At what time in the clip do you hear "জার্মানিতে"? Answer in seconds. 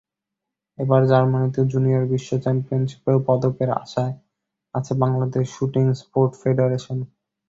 1.07-1.61